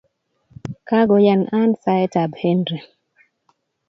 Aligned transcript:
Kagoyan 0.87 1.41
Ann 1.59 1.71
saetab 1.83 2.31
Henry 2.41 2.77